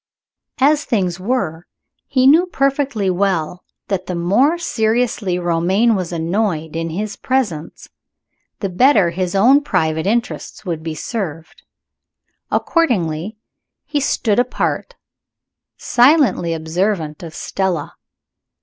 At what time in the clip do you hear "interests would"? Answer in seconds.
10.07-10.81